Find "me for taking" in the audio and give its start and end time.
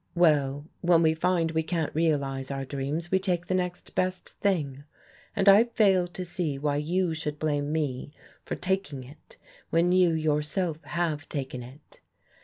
7.71-9.03